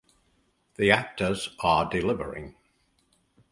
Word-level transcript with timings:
The 0.77 0.89
actors 0.89 1.55
are 1.59 1.87
delivering. 1.87 2.55